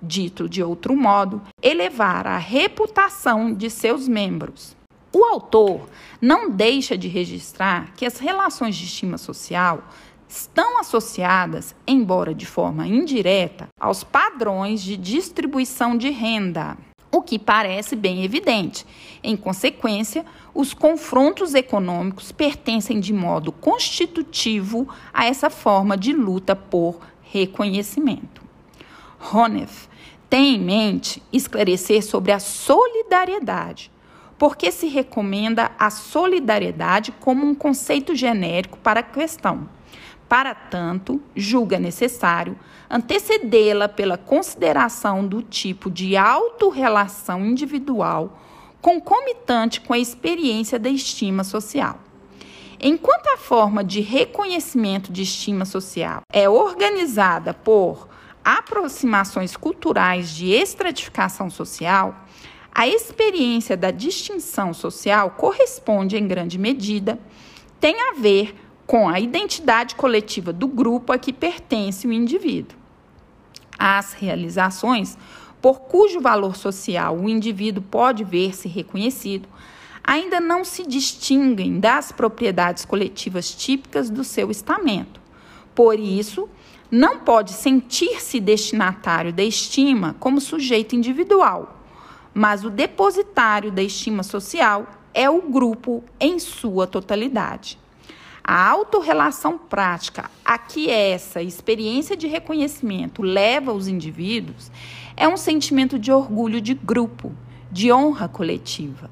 Dito 0.00 0.48
de 0.48 0.62
outro 0.62 0.94
modo, 0.94 1.42
elevar 1.60 2.26
a 2.26 2.38
reputação 2.38 3.52
de 3.52 3.68
seus 3.68 4.06
membros. 4.06 4.76
O 5.12 5.24
autor 5.24 5.88
não 6.20 6.50
deixa 6.50 6.96
de 6.96 7.08
registrar 7.08 7.92
que 7.94 8.04
as 8.04 8.18
relações 8.18 8.76
de 8.76 8.84
estima 8.84 9.16
social 9.16 9.82
estão 10.28 10.78
associadas, 10.78 11.74
embora 11.86 12.34
de 12.34 12.46
forma 12.46 12.86
indireta, 12.86 13.68
aos 13.78 14.02
padrões 14.02 14.82
de 14.82 14.96
distribuição 14.96 15.96
de 15.96 16.10
renda, 16.10 16.76
o 17.10 17.22
que 17.22 17.38
parece 17.38 17.96
bem 17.96 18.24
evidente. 18.24 18.84
Em 19.22 19.36
consequência, 19.36 20.24
os 20.54 20.74
confrontos 20.74 21.54
econômicos 21.54 22.32
pertencem 22.32 23.00
de 23.00 23.12
modo 23.12 23.52
constitutivo 23.52 24.88
a 25.12 25.24
essa 25.24 25.48
forma 25.48 25.96
de 25.96 26.12
luta 26.12 26.54
por 26.54 27.00
reconhecimento. 27.22 28.42
Honeff 29.32 29.88
tem 30.28 30.56
em 30.56 30.60
mente 30.60 31.22
esclarecer 31.32 32.04
sobre 32.04 32.32
a 32.32 32.38
solidariedade, 32.38 33.90
porque 34.36 34.70
se 34.70 34.86
recomenda 34.88 35.70
a 35.78 35.88
solidariedade 35.88 37.12
como 37.12 37.46
um 37.46 37.54
conceito 37.54 38.14
genérico 38.14 38.78
para 38.78 39.00
a 39.00 39.04
questão. 39.04 39.68
Para 40.28 40.54
tanto, 40.54 41.20
julga 41.34 41.78
necessário 41.78 42.58
antecedê-la 42.90 43.88
pela 43.88 44.18
consideração 44.18 45.26
do 45.26 45.42
tipo 45.42 45.90
de 45.90 46.16
autorrelação 46.16 47.44
individual 47.44 48.40
concomitante 48.80 49.80
com 49.80 49.92
a 49.92 49.98
experiência 49.98 50.78
da 50.78 50.88
estima 50.88 51.42
social. 51.42 51.98
Enquanto 52.80 53.28
a 53.28 53.36
forma 53.36 53.82
de 53.82 54.00
reconhecimento 54.00 55.10
de 55.10 55.22
estima 55.22 55.64
social 55.64 56.20
é 56.32 56.48
organizada 56.48 57.54
por 57.54 58.08
aproximações 58.44 59.56
culturais 59.56 60.30
de 60.30 60.50
estratificação 60.50 61.48
social, 61.50 62.24
a 62.72 62.86
experiência 62.86 63.76
da 63.76 63.90
distinção 63.90 64.74
social 64.74 65.30
corresponde, 65.30 66.16
em 66.16 66.28
grande 66.28 66.58
medida, 66.58 67.18
tem 67.80 67.96
a 68.10 68.12
ver 68.20 68.54
com 68.86 69.08
a 69.08 69.18
identidade 69.18 69.94
coletiva 69.96 70.52
do 70.52 70.68
grupo 70.68 71.12
a 71.12 71.18
que 71.18 71.32
pertence 71.32 72.06
o 72.06 72.12
indivíduo. 72.12 72.78
As 73.78 74.12
realizações 74.12 75.18
por 75.60 75.80
cujo 75.80 76.20
valor 76.20 76.56
social 76.56 77.16
o 77.16 77.28
indivíduo 77.28 77.82
pode 77.82 78.22
ver-se 78.22 78.68
reconhecido 78.68 79.48
ainda 80.04 80.38
não 80.38 80.64
se 80.64 80.86
distinguem 80.86 81.80
das 81.80 82.12
propriedades 82.12 82.84
coletivas 82.84 83.50
típicas 83.50 84.08
do 84.08 84.22
seu 84.22 84.52
estamento. 84.52 85.20
Por 85.74 85.98
isso, 85.98 86.48
não 86.88 87.18
pode 87.18 87.52
sentir-se 87.52 88.38
destinatário 88.38 89.32
da 89.32 89.42
estima 89.42 90.14
como 90.20 90.40
sujeito 90.40 90.94
individual, 90.94 91.82
mas 92.32 92.64
o 92.64 92.70
depositário 92.70 93.72
da 93.72 93.82
estima 93.82 94.22
social 94.22 94.86
é 95.12 95.28
o 95.28 95.42
grupo 95.42 96.04
em 96.20 96.38
sua 96.38 96.86
totalidade. 96.86 97.76
A 98.48 98.70
autorrelação 98.70 99.58
prática 99.58 100.30
a 100.44 100.56
que 100.56 100.88
essa 100.88 101.42
experiência 101.42 102.16
de 102.16 102.28
reconhecimento 102.28 103.20
leva 103.20 103.72
os 103.72 103.88
indivíduos 103.88 104.70
é 105.16 105.26
um 105.26 105.36
sentimento 105.36 105.98
de 105.98 106.12
orgulho 106.12 106.60
de 106.60 106.72
grupo, 106.72 107.34
de 107.72 107.90
honra 107.90 108.28
coletiva. 108.28 109.10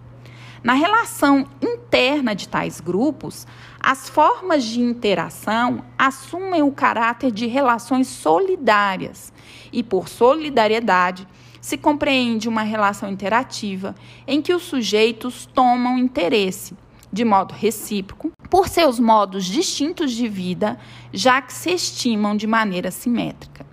Na 0.63 0.75
relação 0.75 1.49
interna 1.61 2.33
de 2.33 2.49
tais 2.49 2.81
grupos, 2.81 3.45
as 3.81 4.09
formas 4.09 4.63
de 4.63 4.81
interação 4.81 5.85
assumem 5.99 6.63
o 6.63 6.71
caráter 6.71 7.33
de 7.33 7.49
relações 7.49 8.07
solidárias 8.07 9.33
e, 9.73 9.83
por 9.83 10.09
solidariedade, 10.09 11.27
se 11.61 11.77
compreende 11.77 12.49
uma 12.49 12.63
relação 12.63 13.11
interativa 13.11 13.97
em 14.29 14.41
que 14.41 14.55
os 14.55 14.63
sujeitos 14.63 15.45
tomam 15.45 15.99
interesse, 15.99 16.77
de 17.15 17.25
modo 17.25 17.55
recíproco, 17.55 18.33
por 18.51 18.69
seus 18.69 18.99
modos 18.99 19.45
distintos 19.45 20.11
de 20.11 20.27
vida, 20.27 20.77
já 21.13 21.41
que 21.41 21.53
se 21.53 21.71
estimam 21.71 22.37
de 22.37 22.45
maneira 22.45 22.91
simétrica. 22.91 23.65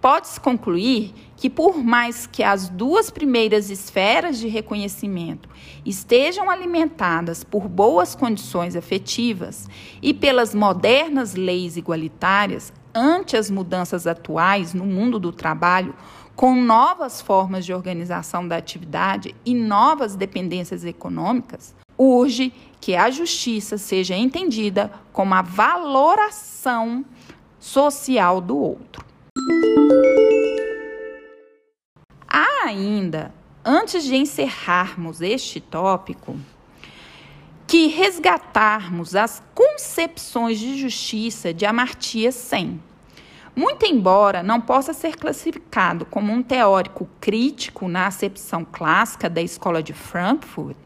Pode-se 0.00 0.38
concluir 0.38 1.12
que, 1.36 1.50
por 1.50 1.76
mais 1.82 2.28
que 2.28 2.44
as 2.44 2.68
duas 2.68 3.10
primeiras 3.10 3.70
esferas 3.70 4.38
de 4.38 4.46
reconhecimento 4.46 5.48
estejam 5.84 6.48
alimentadas 6.48 7.42
por 7.42 7.68
boas 7.68 8.14
condições 8.14 8.76
afetivas 8.76 9.68
e 10.00 10.14
pelas 10.14 10.54
modernas 10.54 11.34
leis 11.34 11.76
igualitárias, 11.76 12.72
ante 12.94 13.36
as 13.36 13.50
mudanças 13.50 14.06
atuais 14.06 14.72
no 14.72 14.86
mundo 14.86 15.18
do 15.18 15.32
trabalho, 15.32 15.94
com 16.36 16.54
novas 16.54 17.20
formas 17.20 17.66
de 17.66 17.74
organização 17.74 18.46
da 18.46 18.56
atividade 18.56 19.34
e 19.44 19.54
novas 19.54 20.14
dependências 20.14 20.84
econômicas, 20.84 21.74
urge 22.00 22.50
que 22.80 22.96
a 22.96 23.10
justiça 23.10 23.76
seja 23.76 24.16
entendida 24.16 24.90
como 25.12 25.34
a 25.34 25.42
valoração 25.42 27.04
social 27.58 28.40
do 28.40 28.56
outro. 28.56 29.04
Há 32.26 32.68
ainda, 32.68 33.34
antes 33.62 34.02
de 34.04 34.16
encerrarmos 34.16 35.20
este 35.20 35.60
tópico, 35.60 36.38
que 37.66 37.86
resgatarmos 37.88 39.14
as 39.14 39.42
concepções 39.54 40.58
de 40.58 40.78
justiça 40.78 41.52
de 41.52 41.66
Amartya 41.66 42.32
Sen. 42.32 42.80
Muito 43.54 43.84
embora 43.84 44.42
não 44.42 44.60
possa 44.60 44.94
ser 44.94 45.16
classificado 45.16 46.06
como 46.06 46.32
um 46.32 46.42
teórico 46.42 47.06
crítico 47.20 47.88
na 47.88 48.06
acepção 48.06 48.64
clássica 48.64 49.28
da 49.28 49.42
escola 49.42 49.82
de 49.82 49.92
Frankfurt, 49.92 50.76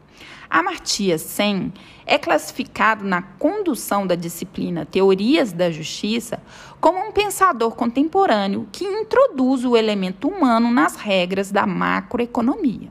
Amartya 0.55 1.17
Sen 1.17 1.73
é 2.05 2.17
classificado 2.17 3.03
na 3.03 3.21
condução 3.21 4.07
da 4.07 4.15
disciplina 4.15 4.85
Teorias 4.85 5.51
da 5.51 5.69
Justiça 5.69 6.41
como 6.79 6.97
um 6.97 7.11
pensador 7.11 7.75
contemporâneo 7.75 8.65
que 8.71 8.85
introduz 8.85 9.65
o 9.65 9.75
elemento 9.75 10.29
humano 10.29 10.71
nas 10.71 10.95
regras 10.95 11.51
da 11.51 11.67
macroeconomia. 11.67 12.89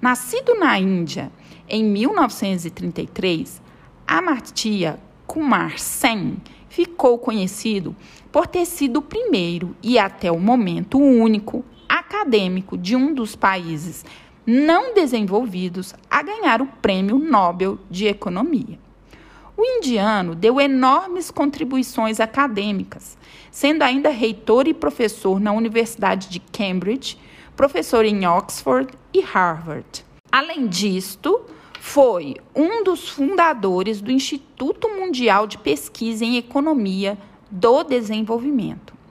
Nascido 0.00 0.54
na 0.54 0.78
Índia 0.78 1.30
em 1.68 1.84
1933, 1.84 3.60
Amartya 4.06 4.98
Kumar 5.26 5.78
Sen 5.78 6.38
ficou 6.70 7.18
conhecido 7.18 7.94
por 8.32 8.46
ter 8.46 8.64
sido 8.64 9.00
o 9.00 9.02
primeiro 9.02 9.76
e 9.82 9.98
até 9.98 10.32
o 10.32 10.40
momento 10.40 10.98
único 10.98 11.62
acadêmico 11.86 12.78
de 12.78 12.96
um 12.96 13.12
dos 13.12 13.36
países 13.36 14.06
não 14.46 14.94
desenvolvidos 14.94 15.94
a 16.10 16.22
ganhar 16.22 16.60
o 16.60 16.66
Prêmio 16.66 17.18
Nobel 17.18 17.78
de 17.90 18.06
Economia. 18.06 18.78
O 19.56 19.64
indiano 19.64 20.34
deu 20.34 20.60
enormes 20.60 21.30
contribuições 21.30 22.18
acadêmicas, 22.18 23.16
sendo 23.50 23.82
ainda 23.82 24.08
reitor 24.08 24.66
e 24.66 24.74
professor 24.74 25.38
na 25.38 25.52
Universidade 25.52 26.28
de 26.28 26.40
Cambridge, 26.40 27.18
professor 27.54 28.04
em 28.04 28.26
Oxford 28.26 28.88
e 29.12 29.20
Harvard. 29.20 30.04
Além 30.30 30.66
disto, 30.66 31.42
foi 31.78 32.36
um 32.56 32.82
dos 32.82 33.08
fundadores 33.08 34.00
do 34.00 34.10
Instituto 34.10 34.88
Mundial 34.88 35.46
de 35.46 35.58
Pesquisa 35.58 36.24
em 36.24 36.36
Economia 36.36 37.18
do 37.50 37.84
Desenvolvimento 37.84 39.01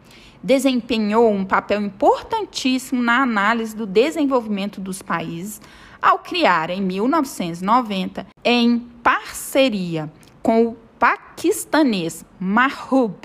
desempenhou 0.43 1.31
um 1.31 1.45
papel 1.45 1.81
importantíssimo 1.81 3.01
na 3.01 3.21
análise 3.21 3.75
do 3.75 3.85
desenvolvimento 3.85 4.81
dos 4.81 5.01
países 5.01 5.61
ao 6.01 6.19
criar 6.19 6.69
em 6.69 6.81
1990, 6.81 8.25
em 8.43 8.79
parceria 9.03 10.11
com 10.41 10.67
o 10.67 10.77
paquistanês 10.97 12.25
Mahbub 12.39 13.15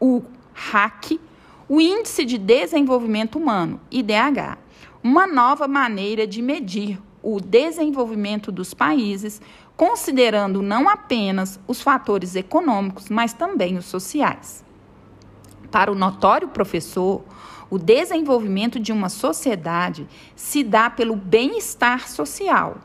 ul 0.00 0.24
Haq, 0.72 1.20
o 1.68 1.80
Índice 1.80 2.24
de 2.24 2.38
Desenvolvimento 2.38 3.38
Humano, 3.38 3.80
IDH, 3.90 4.58
uma 5.02 5.26
nova 5.26 5.66
maneira 5.66 6.26
de 6.26 6.42
medir 6.42 7.00
o 7.22 7.40
desenvolvimento 7.40 8.50
dos 8.50 8.74
países, 8.74 9.40
considerando 9.76 10.60
não 10.60 10.88
apenas 10.88 11.58
os 11.66 11.80
fatores 11.80 12.34
econômicos, 12.34 13.08
mas 13.08 13.32
também 13.32 13.76
os 13.78 13.86
sociais. 13.86 14.64
Para 15.72 15.90
o 15.90 15.94
notório 15.94 16.48
professor, 16.48 17.24
o 17.70 17.78
desenvolvimento 17.78 18.78
de 18.78 18.92
uma 18.92 19.08
sociedade 19.08 20.06
se 20.36 20.62
dá 20.62 20.90
pelo 20.90 21.16
bem-estar 21.16 22.10
social 22.10 22.76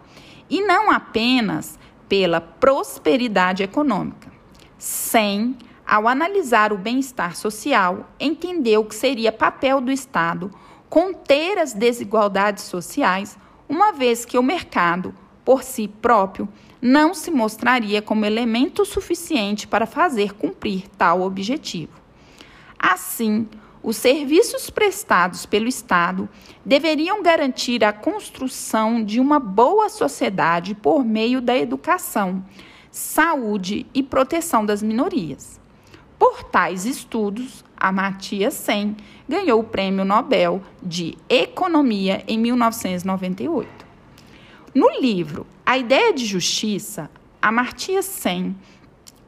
e 0.50 0.62
não 0.62 0.90
apenas 0.90 1.78
pela 2.08 2.40
prosperidade 2.40 3.62
econômica. 3.62 4.32
Sem, 4.78 5.58
ao 5.86 6.08
analisar 6.08 6.72
o 6.72 6.78
bem-estar 6.78 7.36
social, 7.36 8.10
entendeu 8.18 8.86
que 8.86 8.96
seria 8.96 9.34
papel 9.34 9.82
do 9.82 9.92
Estado 9.92 10.50
conter 10.90 11.58
as 11.58 11.74
desigualdades 11.74 12.64
sociais, 12.64 13.38
uma 13.68 13.92
vez 13.92 14.24
que 14.24 14.38
o 14.38 14.44
mercado, 14.44 15.14
por 15.44 15.62
si 15.62 15.90
próprio, 15.90 16.48
não 16.82 17.14
se 17.14 17.32
mostraria 17.32 18.02
como 18.02 18.26
elemento 18.26 18.86
suficiente 18.86 19.68
para 19.68 19.86
fazer 19.86 20.34
cumprir 20.36 20.88
tal 20.98 21.22
objetivo. 21.22 22.07
Assim, 22.80 23.48
os 23.82 23.96
serviços 23.98 24.70
prestados 24.70 25.46
pelo 25.46 25.68
Estado 25.68 26.28
deveriam 26.66 27.24
garantir 27.24 27.84
a 27.84 27.94
construção 27.94 29.04
de 29.04 29.20
uma 29.20 29.40
boa 29.40 29.90
sociedade 29.90 30.76
por 30.76 31.06
meio 31.06 31.40
da 31.40 31.58
educação, 31.58 32.44
saúde 32.92 33.86
e 33.94 34.04
proteção 34.04 34.66
das 34.66 34.84
minorias. 34.84 35.60
Por 36.20 36.44
tais 36.44 36.86
estudos, 36.86 37.64
Amartya 37.78 38.50
Sen 38.50 38.98
ganhou 39.30 39.60
o 39.60 39.64
Prêmio 39.64 40.04
Nobel 40.04 40.62
de 40.82 41.16
Economia 41.30 42.24
em 42.28 42.40
1998. 42.40 43.86
No 44.74 44.90
livro 45.00 45.46
A 45.66 45.78
Ideia 45.78 46.12
de 46.12 46.26
Justiça, 46.26 47.10
Amartya 47.42 48.02
Sen 48.02 48.56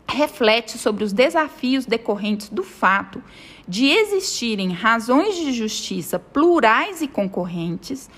reflete 0.10 0.78
sobre 0.78 1.04
os 1.04 1.14
desafios 1.14 1.86
decorrentes 1.86 2.50
do 2.50 2.64
fato 2.64 3.24
de 3.68 3.88
existirem 3.88 4.72
razões 4.72 5.36
de 5.36 5.54
justiça 5.54 6.18
plurais 6.18 7.02
e 7.02 7.08
concorrentes, 7.08 8.10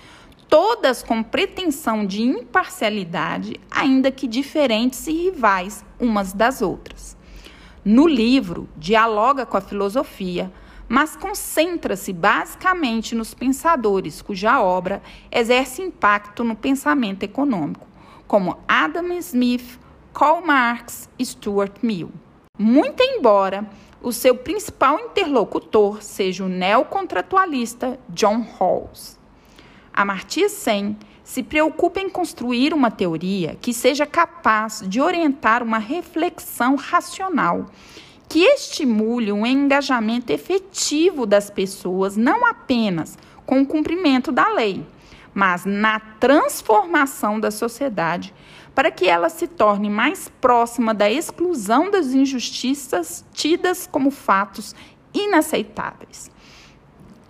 todas 0.47 1.03
com 1.03 1.21
pretensão 1.21 2.05
de 2.05 2.21
imparcialidade, 2.21 3.59
ainda 3.69 4.11
que 4.11 4.27
diferentes 4.27 5.07
e 5.07 5.11
rivais 5.11 5.83
umas 5.99 6.33
das 6.33 6.61
outras. 6.61 7.17
No 7.83 8.07
livro, 8.07 8.69
dialoga 8.77 9.45
com 9.45 9.57
a 9.57 9.61
filosofia, 9.61 10.51
mas 10.87 11.15
concentra-se 11.15 12.13
basicamente 12.13 13.15
nos 13.15 13.33
pensadores 13.33 14.21
cuja 14.21 14.61
obra 14.61 15.01
exerce 15.31 15.81
impacto 15.81 16.43
no 16.43 16.55
pensamento 16.55 17.23
econômico, 17.23 17.87
como 18.27 18.57
Adam 18.67 19.11
Smith, 19.13 19.80
Karl 20.13 20.45
Marx 20.45 21.09
e 21.17 21.25
Stuart 21.25 21.77
Mill. 21.81 22.11
muito 22.59 23.01
embora 23.01 23.65
o 24.01 24.11
seu 24.11 24.35
principal 24.35 24.99
interlocutor 24.99 26.01
seja 26.01 26.43
o 26.43 26.49
neocontratualista 26.49 27.99
John 28.09 28.45
Rawls. 28.59 29.17
Amartya 29.93 30.49
Sen 30.49 30.97
se 31.23 31.41
preocupa 31.41 31.99
em 31.99 32.09
construir 32.09 32.73
uma 32.73 32.91
teoria 32.91 33.57
que 33.61 33.73
seja 33.73 34.05
capaz 34.05 34.83
de 34.85 34.99
orientar 34.99 35.63
uma 35.63 35.77
reflexão 35.77 36.75
racional 36.75 37.67
que 38.27 38.43
estimule 38.43 39.31
um 39.31 39.45
engajamento 39.45 40.31
efetivo 40.31 41.25
das 41.25 41.49
pessoas, 41.49 42.15
não 42.15 42.45
apenas 42.45 43.17
com 43.45 43.61
o 43.61 43.65
cumprimento 43.65 44.31
da 44.31 44.53
lei, 44.53 44.85
mas 45.33 45.65
na 45.65 45.99
transformação 45.99 47.39
da 47.39 47.51
sociedade, 47.51 48.33
para 48.81 48.89
que 48.89 49.07
ela 49.07 49.29
se 49.29 49.45
torne 49.45 49.91
mais 49.91 50.27
próxima 50.41 50.91
da 50.91 51.07
exclusão 51.07 51.91
das 51.91 52.15
injustiças 52.15 53.23
tidas 53.31 53.85
como 53.85 54.09
fatos 54.09 54.73
inaceitáveis. 55.13 56.31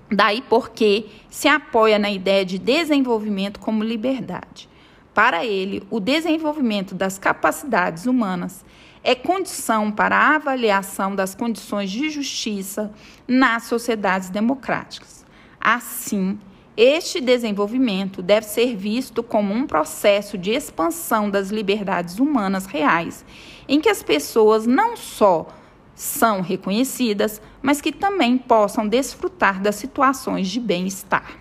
Daí 0.10 0.42
porque 0.44 1.08
se 1.30 1.50
apoia 1.50 2.00
na 2.00 2.10
ideia 2.10 2.46
de 2.46 2.58
desenvolvimento 2.58 3.60
como 3.60 3.84
liberdade. 3.84 4.70
Para 5.14 5.44
ele, 5.46 5.86
o 5.90 6.00
desenvolvimento 6.00 6.96
das 6.96 7.20
capacidades 7.20 8.06
humanas 8.06 8.64
é 9.04 9.14
condição 9.14 9.92
para 9.92 10.16
a 10.16 10.36
avaliação 10.36 11.14
das 11.14 11.36
condições 11.36 11.92
de 11.92 12.10
justiça 12.10 12.94
nas 13.28 13.64
sociedades 13.64 14.30
democráticas. 14.30 15.26
Assim, 15.60 16.40
este 16.84 17.22
desenvolvimento 17.22 18.24
deve 18.24 18.48
ser 18.48 18.76
visto 18.76 19.22
como 19.22 19.54
um 19.54 19.68
processo 19.68 20.36
de 20.36 20.50
expansão 20.50 21.30
das 21.30 21.52
liberdades 21.52 22.18
humanas 22.18 22.66
reais, 22.66 23.24
em 23.68 23.80
que 23.80 23.88
as 23.88 24.02
pessoas 24.02 24.66
não 24.66 24.98
só 24.98 25.46
são 25.94 26.42
reconhecidas, 26.42 27.40
mas 27.62 27.80
que 27.80 27.92
também 27.92 28.36
possam 28.36 28.88
desfrutar 28.88 29.62
das 29.62 29.76
situações 29.76 30.48
de 30.48 30.60
bem-estar. 30.60 31.38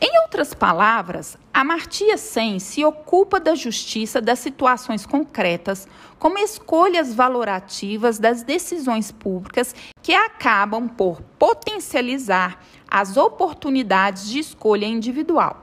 Em 0.00 0.22
outras 0.22 0.54
palavras, 0.54 1.36
Amartya 1.52 2.16
Sen 2.16 2.58
se 2.58 2.82
ocupa 2.82 3.38
da 3.38 3.54
justiça 3.54 4.22
das 4.22 4.38
situações 4.38 5.04
concretas, 5.04 5.86
como 6.18 6.38
escolhas 6.38 7.12
valorativas 7.12 8.18
das 8.18 8.42
decisões 8.42 9.12
públicas 9.12 9.74
que 10.08 10.14
acabam 10.14 10.88
por 10.88 11.20
potencializar 11.38 12.64
as 12.90 13.18
oportunidades 13.18 14.26
de 14.30 14.38
escolha 14.38 14.86
individual. 14.86 15.62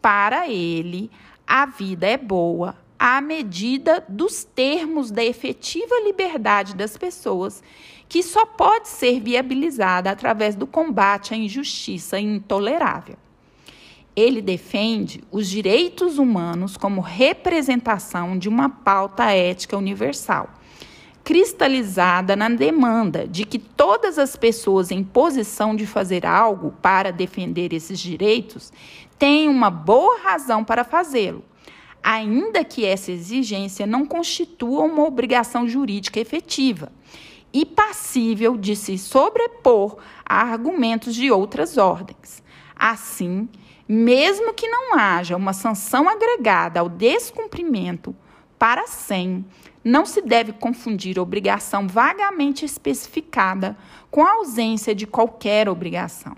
Para 0.00 0.48
ele, 0.48 1.10
a 1.46 1.66
vida 1.66 2.06
é 2.06 2.16
boa 2.16 2.76
à 2.98 3.20
medida 3.20 4.02
dos 4.08 4.42
termos 4.42 5.10
da 5.10 5.22
efetiva 5.22 5.96
liberdade 6.02 6.74
das 6.74 6.96
pessoas, 6.96 7.62
que 8.08 8.22
só 8.22 8.46
pode 8.46 8.88
ser 8.88 9.20
viabilizada 9.20 10.10
através 10.10 10.54
do 10.56 10.66
combate 10.66 11.34
à 11.34 11.36
injustiça 11.36 12.18
intolerável. 12.18 13.16
Ele 14.16 14.40
defende 14.40 15.22
os 15.30 15.46
direitos 15.46 16.16
humanos 16.16 16.78
como 16.78 17.02
representação 17.02 18.38
de 18.38 18.48
uma 18.48 18.70
pauta 18.70 19.30
ética 19.30 19.76
universal, 19.76 20.48
cristalizada 21.24 22.36
na 22.36 22.50
demanda 22.50 23.26
de 23.26 23.46
que 23.46 23.58
todas 23.58 24.18
as 24.18 24.36
pessoas 24.36 24.90
em 24.90 25.02
posição 25.02 25.74
de 25.74 25.86
fazer 25.86 26.26
algo 26.26 26.74
para 26.82 27.10
defender 27.10 27.72
esses 27.72 27.98
direitos 27.98 28.70
tenham 29.18 29.50
uma 29.50 29.70
boa 29.70 30.20
razão 30.20 30.62
para 30.62 30.84
fazê-lo, 30.84 31.42
ainda 32.02 32.62
que 32.62 32.84
essa 32.84 33.10
exigência 33.10 33.86
não 33.86 34.04
constitua 34.04 34.84
uma 34.84 35.02
obrigação 35.04 35.66
jurídica 35.66 36.20
efetiva 36.20 36.92
e 37.54 37.64
passível 37.64 38.56
de 38.58 38.76
se 38.76 38.98
sobrepor 38.98 39.96
a 40.26 40.42
argumentos 40.42 41.14
de 41.14 41.30
outras 41.30 41.78
ordens. 41.78 42.42
Assim, 42.76 43.48
mesmo 43.88 44.52
que 44.52 44.68
não 44.68 44.98
haja 44.98 45.36
uma 45.36 45.54
sanção 45.54 46.06
agregada 46.06 46.80
ao 46.80 46.88
descumprimento 46.88 48.14
para 48.58 48.86
100, 48.86 49.44
não 49.84 50.06
se 50.06 50.22
deve 50.22 50.52
confundir 50.52 51.18
obrigação 51.18 51.86
vagamente 51.86 52.64
especificada 52.64 53.76
com 54.10 54.24
a 54.24 54.32
ausência 54.32 54.94
de 54.94 55.06
qualquer 55.06 55.68
obrigação, 55.68 56.34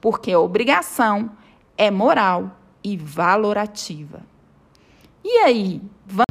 porque 0.00 0.32
a 0.32 0.40
obrigação 0.40 1.30
é 1.76 1.90
moral 1.90 2.56
e 2.82 2.96
valorativa. 2.96 4.22
E 5.22 5.38
aí, 5.40 5.82
vamos. 6.06 6.28